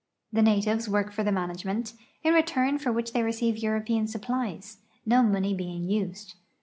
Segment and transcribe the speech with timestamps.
[0.33, 1.93] The natives work for the management,
[2.23, 6.33] in return for which they receive European supplies, no money being used.